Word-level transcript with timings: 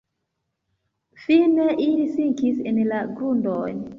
Fine 1.25 1.67
ili 1.87 2.07
sinkis 2.15 2.65
en 2.71 2.83
la 2.93 3.05
grundon. 3.21 3.87